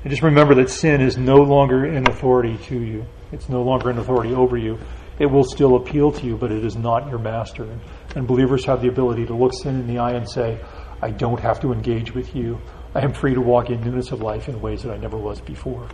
[0.03, 3.05] And just remember that sin is no longer in authority to you.
[3.33, 4.79] It's no longer in authority over you.
[5.19, 7.69] It will still appeal to you, but it is not your master.
[8.15, 10.61] And believers have the ability to look sin in the eye and say,
[11.03, 12.61] I don't have to engage with you.
[12.95, 15.41] I am free to walk in newness of life in ways that I never was
[15.41, 15.89] before.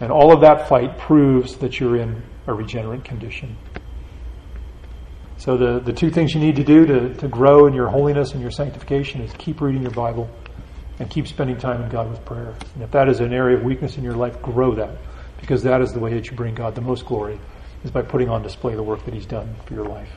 [0.00, 3.56] And all of that fight proves that you're in a regenerate condition.
[5.38, 8.32] So, the, the two things you need to do to, to grow in your holiness
[8.32, 10.30] and your sanctification is keep reading your Bible
[10.98, 12.54] and keep spending time in God with prayer.
[12.74, 14.96] And if that is an area of weakness in your life, grow that
[15.40, 17.38] because that is the way that you bring God the most glory,
[17.84, 20.10] is by putting on display the work that He's done for your life.